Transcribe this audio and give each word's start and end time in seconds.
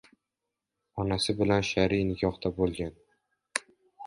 onasi 1.03 1.35
bilan 1.41 1.67
shar’iy 1.73 2.01
nikohda 2.09 2.53
bo‘lgan 2.57 2.99